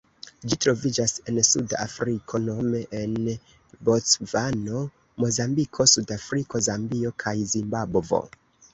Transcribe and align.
Ĝi 0.51 0.57
troviĝas 0.65 1.11
en 1.31 1.37
Suda 1.49 1.77
Afriko 1.83 2.41
nome 2.47 2.81
en 3.01 3.15
Bocvano, 3.91 4.83
Mozambiko, 5.25 5.91
Sudafriko, 5.97 6.67
Zambio 6.73 7.17
kaj 7.27 7.39
Zimbabvo. 7.57 8.29